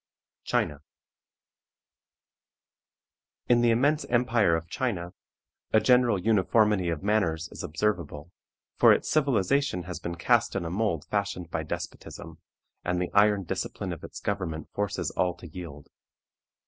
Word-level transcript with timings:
CHINA. 0.45 0.81
In 3.47 3.61
the 3.61 3.69
immense 3.69 4.03
empire 4.05 4.55
of 4.55 4.67
China 4.67 5.13
a 5.71 5.79
general 5.79 6.17
uniformity 6.19 6.89
of 6.89 7.03
manners 7.03 7.47
is 7.51 7.61
observable, 7.61 8.31
for 8.77 8.91
its 8.91 9.07
civilization 9.11 9.83
has 9.83 9.99
been 9.99 10.15
cast 10.15 10.55
in 10.55 10.65
a 10.65 10.71
mould 10.71 11.05
fashioned 11.05 11.51
by 11.51 11.61
despotism, 11.61 12.39
and 12.83 12.99
the 12.99 13.11
iron 13.13 13.43
discipline 13.43 13.93
of 13.93 14.03
its 14.03 14.19
government 14.19 14.69
forces 14.73 15.11
all 15.11 15.35
to 15.35 15.45
yield. 15.47 15.87